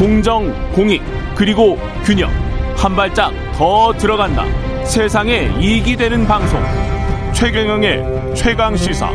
[0.00, 1.02] 공정, 공익,
[1.36, 2.30] 그리고 균형.
[2.74, 4.46] 한 발짝 더 들어간다.
[4.82, 6.58] 세상에 이익이 되는 방송.
[7.34, 9.10] 최경영의 최강 시사.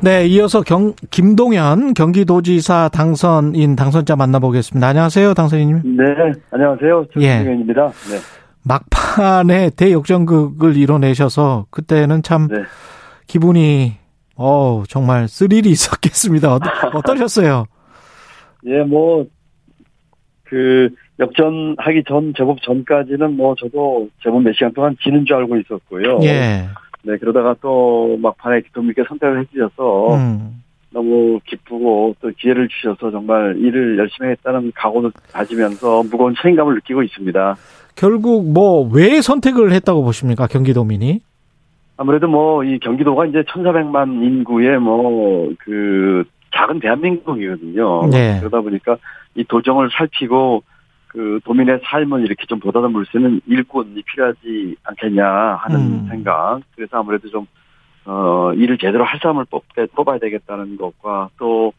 [0.00, 4.86] 네, 이어서 경, 김동현 경기도지사 당선인 당선자 만나보겠습니다.
[4.86, 5.96] 안녕하세요, 당선인님.
[5.96, 6.04] 네,
[6.52, 7.06] 안녕하세요.
[7.16, 7.38] 예.
[7.38, 7.88] 김동현입니다.
[7.88, 8.18] 네.
[8.62, 12.58] 막판에 대역전극을 이뤄내셔서 그때는 참 네.
[13.26, 14.05] 기분이
[14.36, 16.54] 어 정말 스릴이 있었겠습니다.
[16.54, 17.66] 어떠, 어떠셨어요?
[18.66, 19.24] 예, 뭐,
[20.44, 26.18] 그, 역전하기 전, 제법 전까지는 뭐, 저도 제법 몇 시간 동안 지는 줄 알고 있었고요.
[26.22, 26.66] 예.
[27.02, 30.62] 네, 그러다가 또 막판에 기도님께 선택을 해주셔서 음.
[30.90, 37.56] 너무 기쁘고 또 기회를 주셔서 정말 일을 열심히 했다는 각오를 가지면서 무거운 책임감을 느끼고 있습니다.
[37.94, 41.20] 결국 뭐 왜 선택을 했다고 보십니까 경기도민이?
[41.96, 46.24] 아무래도 뭐, 이 경기도가 이제 1,400만 인구의 뭐, 그,
[46.54, 48.08] 작은 대한민국이거든요.
[48.10, 48.38] 네.
[48.38, 48.96] 그러다 보니까
[49.34, 50.62] 이 도정을 살피고
[51.08, 56.06] 그 도민의 삶을 이렇게 좀 보다듬을 수 있는 일꾼이 필요하지 않겠냐 하는 음.
[56.08, 56.60] 생각.
[56.74, 57.46] 그래서 아무래도 좀,
[58.04, 61.72] 어, 일을 제대로 할 사람을 뽑, 뽑아야 되겠다는 것과 또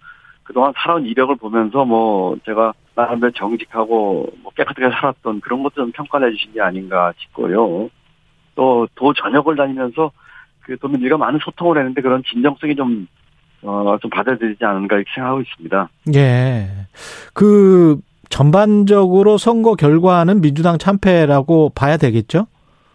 [0.44, 6.30] 그동안 살아온 이력을 보면서 뭐 제가 나름대로 정직하고 뭐 깨끗하게 살았던 그런 것도 좀 평가를
[6.30, 7.90] 해주신 게 아닌가 싶고요.
[8.58, 10.12] 또 도 전역을 다니면서
[10.62, 13.08] 그 도민들과 많은 소통을 했는데 그런 진정성이 좀,
[13.62, 15.90] 어, 좀 받아들이지 않은가 이렇게 생각하고 있습니다.
[16.16, 16.68] 예.
[17.34, 22.48] 그 전반적으로 선거 결과는 민주당 참패라고 봐야 되겠죠?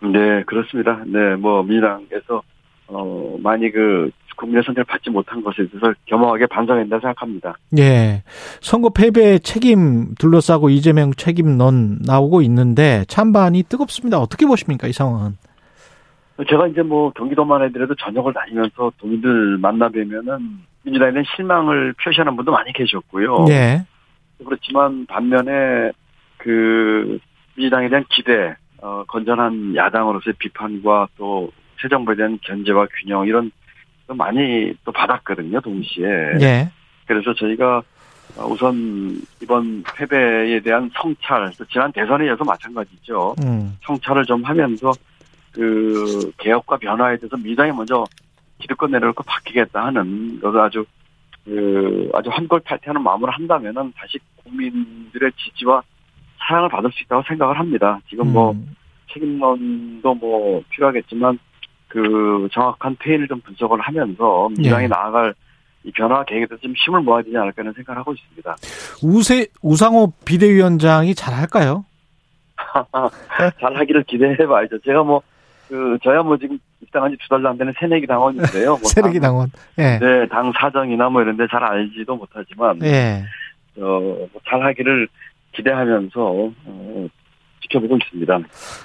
[0.03, 1.01] 네, 그렇습니다.
[1.07, 2.43] 네, 뭐, 민주당에서,
[2.89, 7.55] 어, 많이 그, 국민의 선택을 받지 못한 것에 대해서 겸허하게 반성한다 생각합니다.
[7.79, 8.25] 예.
[8.61, 14.19] 선거 패배의 책임 둘러싸고 이재명 책임론 나오고 있는데 찬반이 뜨겁습니다.
[14.19, 15.37] 어떻게 보십니까, 이 상황은?
[16.49, 22.73] 제가 이제 뭐, 경기도만 해더라도 전역을 다니면서 도민들 만나뵈면은, 민주당에 대한 실망을 표시하는 분도 많이
[22.73, 23.47] 계셨고요.
[23.51, 23.85] 예.
[24.45, 25.93] 그렇지만 반면에
[26.39, 27.19] 그
[27.55, 31.51] 민주당에 대한 기대, 어, 건전한 야당으로서의 비판과 또
[31.83, 33.51] 새 정부에 대한 견제와 균형 이런
[34.07, 36.07] 또 많이 또 받았거든요, 동시에.
[36.41, 36.71] 예.
[37.07, 37.83] 그래서 저희가
[38.37, 43.35] 어, 우선 이번 패배에 대한 성찰, 또 지난 대선에 이어서 마찬가지죠.
[43.45, 43.77] 음.
[43.85, 44.93] 성찰을 좀 하면서
[45.53, 48.05] 그 개혁과 변화에 대해서 민주당이 먼저
[48.59, 50.85] 기득권 내려놓고 바뀌겠다 하는 것을 아주
[51.45, 55.83] 그 아주 한골탈퇴하는 마음으로 한다면은 다시 국민들의 지지와
[56.39, 58.01] 사랑을 받을 수 있다고 생각을 합니다.
[58.09, 58.75] 지금 뭐 음.
[59.13, 61.39] 책임론도 뭐 필요하겠지만
[61.89, 64.89] 그 정확한 페이를 좀 분석을 하면서 민주당이 예.
[64.89, 65.35] 나아갈
[65.85, 68.57] 이 변화 계획에 대해서 좀 힘을 모아야 되지 않을까 하는 생각을 하고 있습니다.
[69.03, 71.85] 우세 우상호 비대위원장이 잘 할까요?
[73.61, 74.79] 잘 하기를 기대해 봐야죠.
[74.85, 75.23] 제가 뭐,
[75.73, 78.71] 그, 저야 뭐 지금 입당한 지 두 달도 안 되는 새내기 당원인데요.
[78.77, 79.51] 뭐 새내기 당- 당원.
[79.79, 79.99] 예.
[79.99, 83.25] 네, 당 사정이나 뭐 이런 데 잘 알지도 못하지만, 예.
[83.79, 85.09] 어, 뭐잘 하기를
[85.53, 87.09] 기대하면서, 어,
[87.63, 88.41] 지켜보고 있습니다.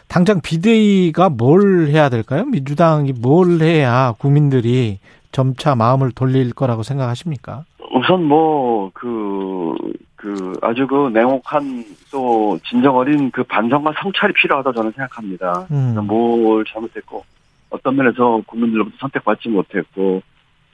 [0.07, 2.45] 당장 비대위가 뭘 해야 될까요?
[2.45, 4.99] 민주당이 뭘 해야 국민들이
[5.31, 7.65] 점차 마음을 돌릴 거라고 생각하십니까?
[7.97, 9.75] 우선 뭐, 그,
[10.15, 15.67] 그, 아주 그 냉혹한 또 진정 어린 그 반성과 성찰이 필요하다고 저는 생각합니다.
[15.71, 15.95] 음.
[16.05, 17.23] 뭘 잘못했고,
[17.69, 20.21] 어떤 면에서 국민들로부터 선택받지 못했고,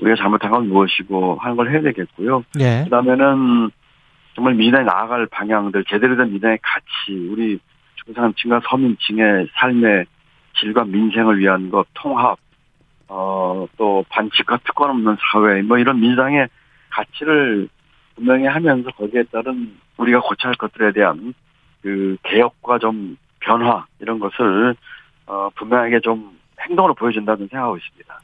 [0.01, 2.43] 우리가 잘못한 건 무엇이고 하는 걸 해야 되겠고요.
[2.59, 2.81] 예.
[2.83, 3.69] 그 다음에는
[4.35, 7.59] 정말 민주당이 나아갈 방향들, 제대로 된 민주당의 가치, 우리
[8.03, 10.05] 중산층과 서민층의 삶의
[10.59, 12.37] 질과 민생을 위한 것, 통합,
[13.07, 16.47] 어, 또 반칙과 특권 없는 사회, 뭐 이런 민주당의
[16.93, 17.67] 가치를
[18.15, 21.33] 분명히 하면서 거기에 따른 우리가 고쳐야 할 것들에 대한
[21.81, 24.75] 그 개혁과 좀 변화, 이런 것을,
[25.25, 28.19] 어, 분명하게 좀 행동으로 보여준다는 생각하고 있습니다.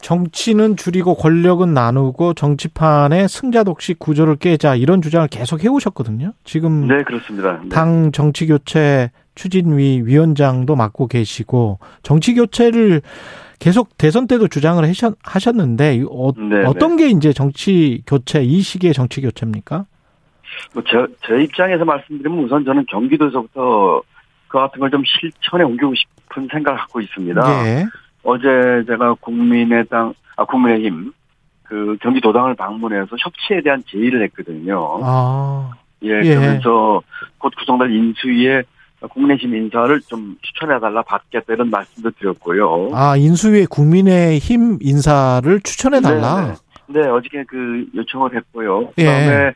[0.00, 6.32] 정치는 줄이고 권력은 나누고 정치판의 승자 독식 구조를 깨자 이런 주장을 계속 해오셨거든요.
[6.44, 7.60] 지금 네, 그렇습니다.
[7.62, 7.68] 네.
[7.70, 13.02] 당 정치 교체 추진위 위원장도 맡고 계시고 정치 교체를
[13.58, 18.92] 계속 대선 때도 주장을 하셨, 하셨는데 어, 네, 어떤 게 이제 정치 교체 이 시기의
[18.92, 19.86] 정치 교체입니까?
[20.74, 24.02] 뭐, 저, 제 입장에서 말씀드리면 우선 저는 경기도에서부터
[24.48, 27.66] 그 같은 걸 좀 실천에 옮기고 싶은 생각을 갖고 있습니다.
[27.66, 27.86] 예.
[28.22, 31.12] 어제 제가 국민의당, 아, 국민의힘,
[31.64, 35.00] 그 경기도당을 방문해서 협치에 대한 제의를 했거든요.
[35.02, 35.72] 아,
[36.04, 36.34] 예, 예.
[36.34, 37.02] 그러면서
[37.38, 38.62] 곧 구성될 인수위에
[39.06, 42.90] 국민의힘 인사를 좀 추천해달라 받겠다 이런 말씀도 드렸고요.
[42.92, 46.54] 아 인수위에 국민의힘 인사를 추천해 달라.
[46.88, 48.92] 네, 네, 어저께 그 요청을 했고요.
[48.98, 49.04] 예.
[49.04, 49.52] 그다음에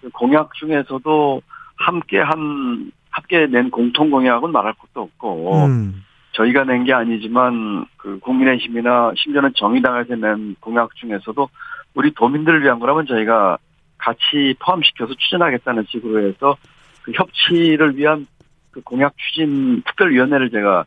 [0.00, 1.42] 그 공약 중에서도
[1.76, 6.04] 함께 한 함께 낸 공통 공약은 말할 것도 없고 음.
[6.32, 11.48] 저희가 낸 게 아니지만 그 국민의힘이나 심지어는 정의당에서 낸 공약 중에서도
[11.94, 13.58] 우리 도민들을 위한 거라면 저희가
[13.96, 16.56] 같이 포함시켜서 추진하겠다는 식으로 해서
[17.02, 18.28] 그 협치를 위한
[18.70, 20.84] 그 공약 추진 특별위원회를 제가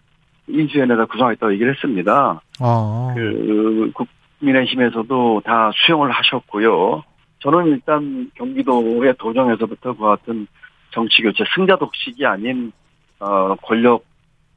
[0.48, 2.42] 인수위원회가 구성하겠다고 얘기를 했습니다.
[2.60, 3.14] 어.
[3.16, 3.92] 그
[4.40, 7.04] 국민의힘에서도 다 수용을 하셨고요.
[7.40, 10.48] 저는 일단 경기도의 도정에서부터 그 같은
[10.92, 12.72] 정치 교체 승자 독식이 아닌
[13.20, 14.04] 어 권력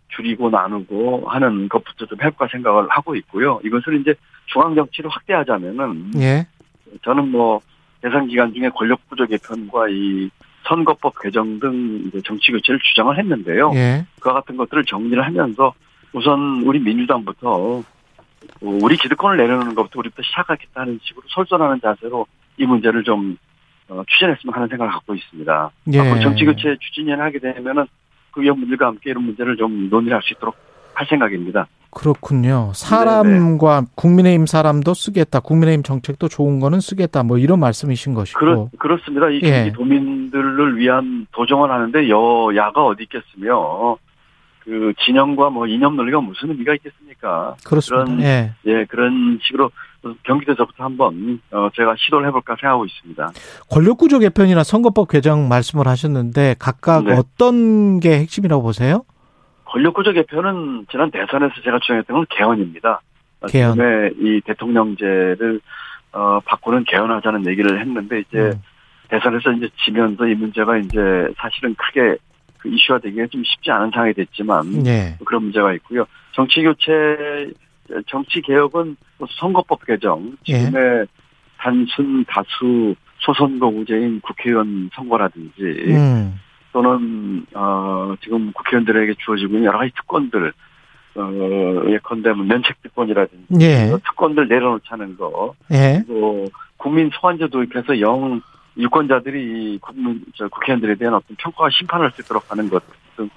[0.08, 3.60] 줄이고 나누고 하는 것부터 좀 해볼까 생각을 하고 있고요.
[3.64, 4.14] 이것을 이제
[4.46, 6.46] 중앙 정치로 확대하자면은 예.
[7.02, 7.60] 저는 뭐
[8.00, 10.30] 대선 기간 중에 권력 구조 개편과 이
[10.66, 13.72] 선거법 개정 등 정치 교체를 주장을 했는데요.
[13.74, 14.06] 예.
[14.20, 15.72] 그와 같은 것들을 정리를 하면서
[16.12, 17.82] 우선 우리 민주당부터
[18.60, 22.26] 우리 기득권을 내려놓는 것부터 우리부터 시작하겠다는 식으로 솔선하는 자세로
[22.56, 23.36] 이 문제를 좀
[23.88, 25.70] 어, 추진했으면 하는 생각을 갖고 있습니다.
[25.92, 25.98] 예.
[25.98, 27.86] 앞으로 정치 교체 추진을 하게 되면은
[28.30, 30.56] 그 의원분들과 함께 이런 문제를 좀 논의할 수 있도록
[30.94, 31.66] 할 생각입니다.
[31.94, 32.72] 그렇군요.
[32.74, 35.40] 사람과 국민의힘 사람도 쓰겠다.
[35.40, 37.22] 국민의힘 정책도 좋은 거는 쓰겠다.
[37.22, 38.38] 뭐 이런 말씀이신 것이고.
[38.38, 39.28] 그렇, 그렇습니다.
[39.30, 39.72] 이 예.
[39.72, 43.96] 도민들을 위한 도정을 하는데 여야가 어디 있겠으며
[44.60, 47.54] 그 진영과 뭐 이념 논리가 무슨 의미가 있겠습니까?
[47.64, 48.04] 그렇습니다.
[48.04, 48.52] 그런- 예.
[48.66, 49.70] 예, 그런 식으로
[50.24, 53.30] 경기도에서부터 한번 어, 제가 시도를 해볼까 생각하고 있습니다.
[53.70, 57.12] 권력구조 개편이나 선거법 개정 말씀을 하셨는데 각각 네.
[57.16, 59.04] 어떤 게 핵심이라고 보세요?
[59.74, 63.00] 권력구조 개편은 지난 대선에서 제가 주장했던 건 개헌입니다.
[63.40, 63.76] 어, 개헌.
[64.20, 65.60] 이 대통령제를
[66.12, 68.52] 어, 바꾸는 개헌하자는 얘기를 했는데 이제 음.
[69.08, 71.00] 대선에서 이제 지면서 이 문제가 이제
[71.36, 72.16] 사실은 크게
[72.58, 75.16] 그 이슈화 되기가 좀 쉽지 않은 상황이 됐지만 예.
[75.24, 76.06] 그런 문제가 있고요.
[76.32, 77.50] 정치 교체,
[78.06, 80.58] 정치 개혁은 뭐 선거법 개정, 예.
[80.60, 81.06] 지금의
[81.58, 86.38] 단순 다수 소선거구제인 국회의원 선거라든지 음.
[86.74, 90.52] 또는 어 지금 국회의원들에게 주어지고 있는 여러 가지 특권들
[91.14, 93.92] 어 예컨대 뭐 면책 특권이라든지 예.
[94.04, 96.02] 특권들 내려놓자는 거 예.
[96.04, 98.40] 그리고 국민 소환제 도입해서 영
[98.76, 103.30] 유권자들이 이 국민 저 국회의원들에 대한 어떤 평가와 심판을 할 수 있도록 하는 것등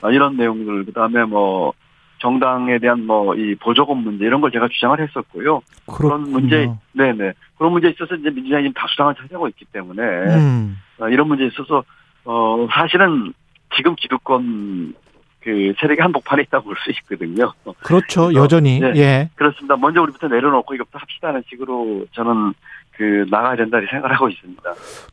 [0.00, 1.74] 아, 이런 내용들 그다음에 뭐
[2.20, 5.60] 정당에 대한 뭐 이 보조금 문제 이런 걸 제가 주장을 했었고요.
[5.86, 6.30] 그런 그렇군요.
[6.30, 10.78] 문제 네네 그런 문제에 있어서 이제 민주당이 지금 다수당을 차지하고 있기 때문에 음.
[11.00, 11.84] 어, 이런 문제 에 있어서
[12.30, 13.32] 어 사실은
[13.74, 14.94] 지금 기득권
[15.40, 17.52] 그 세력이 한복판에 있다고 볼 수 있거든요.
[17.82, 18.34] 그렇죠.
[18.34, 18.80] 여전히.
[18.80, 18.92] 네.
[18.96, 19.30] 예.
[19.34, 19.76] 그렇습니다.
[19.76, 22.52] 먼저 우리부터 내려놓고 이것부터 합시다는 식으로 저는
[22.96, 24.62] 그 나가야 된다 이렇게 생각을 하고 있습니다.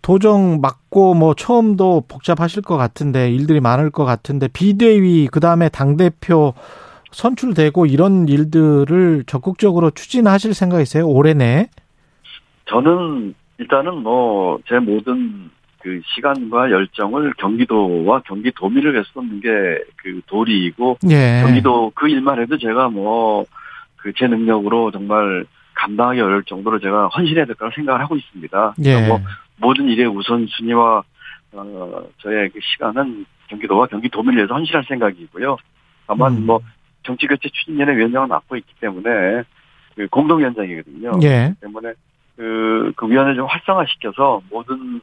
[0.02, 6.54] 도정 맞고 뭐 처음도 복잡하실 것 같은데 일들이 많을 것 같은데 비대위 그다음에 당 대표
[7.12, 11.08] 선출되고 이런 일들을 적극적으로 추진하실 생각이세요?
[11.08, 11.70] 올해 내?
[12.66, 15.50] 저는 일단은 뭐 제 모든
[15.86, 19.50] 그 시간과 열정을 경기도와 경기도민을 위해서 쏟는 게
[19.98, 21.42] 그 도리이고 예.
[21.44, 23.46] 경기도 그 일만 해도 제가 뭐
[23.98, 25.46] 그 제 능력으로 정말
[25.76, 28.76] 감당하기 어려울 정도로 제가 헌신해야 될 거라 생각을 하고 있습니다.
[28.84, 29.08] 예.
[29.08, 29.20] 뭐
[29.58, 31.04] 모든 일의 우선순위와
[31.54, 35.58] 어 저의 그 시간은 경기도와 경기도민을 위해서 헌신할 생각이고요.
[36.08, 36.46] 다만 음.
[36.48, 36.62] 뭐
[37.04, 39.44] 정치교체 추진위원회 위원장을 맡고 있기 때문에
[39.96, 41.20] 그 공동위원장이거든요.
[41.24, 41.54] 예.
[41.62, 41.94] 때문에
[42.36, 45.02] 그, 그 위원회를 좀 활성화시켜서 모든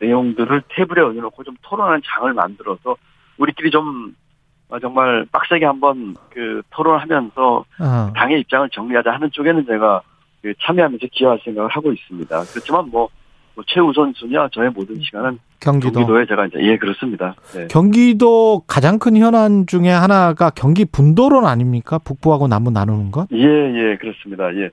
[0.00, 2.96] 내용들을 테이블에 올려놓고 좀 토론하는 장을 만들어서
[3.38, 4.14] 우리끼리 좀
[4.68, 8.12] 어, 정말 빡세게 한번 그 토론하면서 어.
[8.14, 10.02] 당의 입장을 정리하자 하는 쪽에는 제가
[10.42, 12.42] 그 참여하면서 기여할 생각을 하고 있습니다.
[12.52, 13.08] 그렇지만 뭐,
[13.54, 15.92] 뭐 최우선 순위와 저의 모든 시간은 경기도.
[15.92, 17.34] 경기도 에 제가 이제 예 그렇습니다.
[17.54, 17.66] 네.
[17.68, 21.98] 경기도 가장 큰 현안 중에 하나가 경기 분도론 아닙니까?
[21.98, 23.26] 북부하고 남부 나누는 것?
[23.32, 24.54] 예, 예, 그렇습니다.
[24.54, 24.70] 예.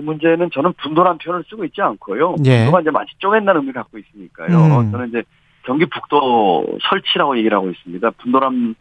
[0.00, 2.36] 그 문제는 저는 분도란 표현을 쓰고 있지 않고요.
[2.46, 2.64] 예.
[2.64, 4.80] 분도가 이제 마치 쪼갠다는 의미를 갖고 있으니까요.
[4.80, 4.90] 음.
[4.90, 5.22] 저는 이제
[5.64, 8.10] 경기 북도 설치라고 얘기를 하고 있습니다.
[8.10, 8.74] 분도란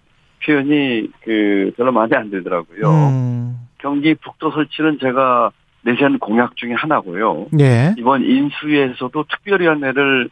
[0.45, 2.89] 표현이 그 별로 마음에 안 들더라고요.
[2.89, 3.59] 음.
[3.79, 7.47] 경기 북도 설치는 제가 내세운 공약 중에 하나고요.
[7.59, 7.93] 예.
[7.97, 10.29] 이번 인수위에서도 특별위원회를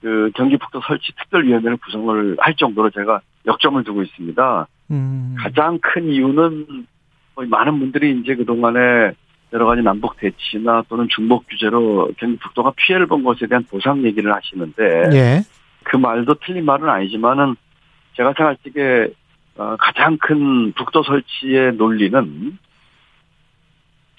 [0.00, 4.66] 그 경기 북도 설치 특별위원회를 구성을 할 정도로 제가 역점을 두고 있습니다.
[4.90, 5.36] 음.
[5.38, 6.86] 가장 큰 이유는
[7.36, 9.12] 많은 분들이 이제 그동안에
[9.52, 14.32] 여러 가지 남북 대치나 또는 중복 규제로 경기 북도가 피해를 본 것에 대한 보상 얘기를
[14.32, 15.42] 하시는데 예.
[15.82, 17.56] 그 말도 틀린 말은 아니지만은
[18.16, 19.12] 제가 생각할 적에
[19.56, 22.58] 어, 가장 큰 북도 설치의 논리는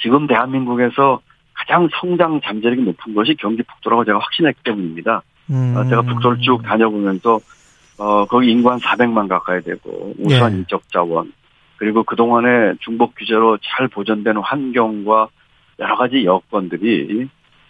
[0.02, 1.22] 지금 대한민국에서
[1.54, 5.22] 가장 성장 잠재력이 높은 것이 경기 북도라고 제가 확신했기 때문입니다.
[5.52, 5.76] 음.
[5.78, 7.40] 어, 제가 북도를 쭉 다녀보면서
[7.98, 10.58] 어 거기 인구 한 400만 가까이 되고 우수한 예.
[10.58, 11.32] 인적 자원
[11.82, 15.30] 그리고 그동안에 중복 규제로 잘 보존된 환경과
[15.80, 17.28] 여러 가지 여건들이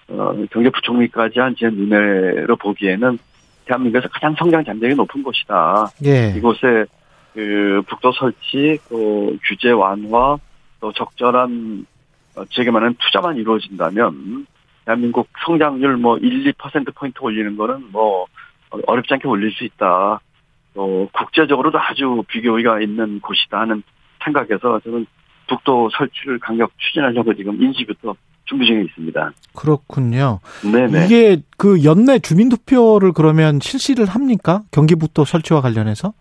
[0.09, 3.17] 어 경제부총리까지 한 제 눈에로 보기에는
[3.63, 5.91] 대한민국에서 가장 성장 잠재력이 높은 곳이다.
[6.03, 6.33] 예.
[6.35, 6.83] 이곳에
[7.33, 10.35] 그 북도 설치, 또 규제 완화,
[10.81, 11.85] 또 적절한
[12.35, 14.45] 어, 지역에 많은 투자만 이루어진다면
[14.83, 18.25] 대한민국 성장률 뭐 1, 2% 포인트 올리는 거는 뭐
[18.87, 20.19] 어렵지 않게 올릴 수 있다.
[20.73, 23.81] 또 국제적으로도 아주 비교의가 있는 곳이다 하는
[24.23, 25.05] 생각에서 저는
[25.47, 29.31] 북도 설치를 강력 추진하려고 지금 인지부터 준비 중에 있습니다.
[29.55, 30.39] 그렇군요.
[30.63, 31.05] 네네.
[31.05, 34.61] 이게 그 연내 주민투표를 그러면 실시를 합니까?
[34.71, 36.13] 경기북도 설치와 관련해서?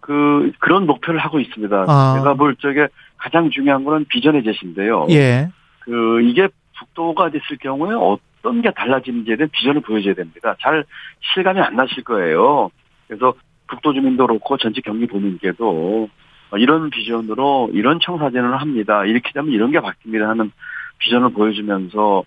[0.00, 1.84] 그 그런 목표를 하고 있습니다.
[1.86, 2.14] 아.
[2.18, 5.06] 제가 볼 적에 가장 중요한 거는 비전의 제시인데요.
[5.10, 5.50] 예.
[5.80, 10.56] 그 이게 북도가 됐을 경우에 어떤 게 달라지는지에 대한 비전을 보여줘야 됩니다.
[10.60, 10.84] 잘
[11.34, 12.70] 실감이 안 나실 거예요.
[13.06, 13.34] 그래서
[13.66, 16.08] 북도 주민도 그렇고 전체 경기 도민께도
[16.56, 19.04] 이런 비전으로 이런 청사진을 합니다.
[19.04, 20.50] 이렇게 되면 이런 게 바뀝니다 하는
[20.98, 22.24] 비전을 보여주면서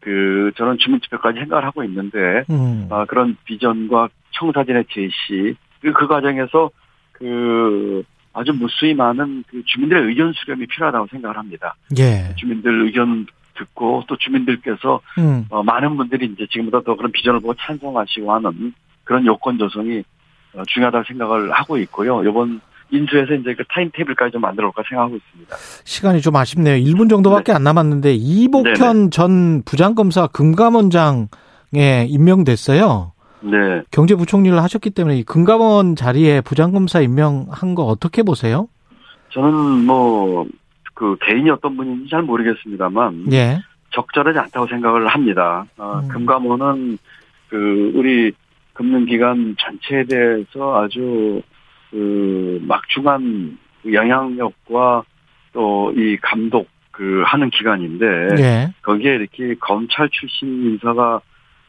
[0.00, 2.86] 그 저는 주민투표까지 생각을 하고 있는데 음.
[2.90, 6.70] 아, 그런 비전과 청사진의 제시 그리고 그 과정에서
[7.12, 8.02] 그
[8.34, 11.76] 아주 무수히 많은 그 주민들의 의견 수렴이 필요하다고 생각을 합니다.
[11.98, 12.34] 예.
[12.36, 15.46] 주민들 의견 듣고 또 주민들께서 음.
[15.48, 20.02] 어, 많은 분들이 이제 지금보다 더 그런 비전을 보고 찬성하시고 하는 그런 요건 조성이
[20.54, 22.22] 어, 중요하다고 생각을 하고 있고요.
[22.24, 22.60] 이번
[22.94, 25.56] 인수해서 이제 그 타임 테이블까지 좀 만들어 볼까 생각하고 있습니다.
[25.84, 26.76] 시간이 좀 아쉽네요.
[26.84, 33.12] 1분 정도밖에 안 남았는데 이복현 전 부장검사 금감원장에 임명됐어요.
[33.42, 33.82] 네.
[33.90, 38.68] 경제부총리를 하셨기 때문에 이 금감원 자리에 부장검사 임명한 거 어떻게 보세요?
[39.30, 40.46] 저는 뭐
[40.94, 43.60] 그 개인이 어떤 분인지 잘 모르겠습니다만 예.
[43.90, 45.66] 적절하지 않다고 생각을 합니다.
[45.76, 46.08] 어, 음.
[46.08, 46.98] 금감원은
[47.48, 48.32] 그 우리
[48.72, 51.42] 금융기관 전체에 대해서 아주
[51.94, 53.58] 그 막중한
[53.92, 55.04] 영향력과
[55.52, 58.06] 또 이 감독 그 하는 기관인데
[58.38, 58.74] 예.
[58.82, 61.20] 거기에 이렇게 검찰 출신 인사가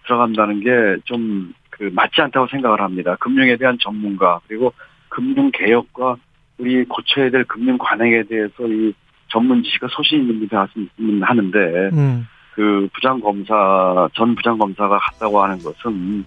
[0.04, 3.18] 들어간다는 게 좀 그 맞지 않다고 생각을 합니다.
[3.20, 4.72] 금융에 대한 전문가 그리고
[5.10, 6.16] 금융 개혁과
[6.58, 8.94] 우리 고쳐야 될 금융 관행에 대해서 이
[9.28, 11.60] 전문 지식과 소신 있는 분이 왔으면 하는데
[11.94, 12.28] 음.
[12.56, 16.24] 그 부장검사 전 부장검사가 갔다고 하는 것은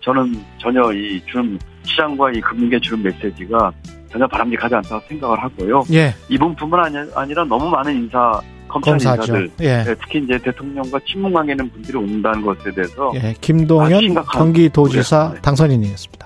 [0.00, 3.70] 저는 전혀 이 주는 시장과 이 금융계 주는 메시지가
[4.10, 5.84] 전혀 바람직하지 않다고 생각을 하고요.
[5.92, 6.12] 예.
[6.28, 9.22] 이분뿐만 아니, 아니라 너무 많은 인사 검찰 검사죠.
[9.22, 9.84] 인사들 예.
[9.84, 13.34] 네, 특히 이제 대통령과 친분 관계 있는 분들이 온다는 것에 대해서 예.
[13.40, 15.34] 김동연 심각한 경기도지사.
[15.42, 16.17] 당선인이었습니다.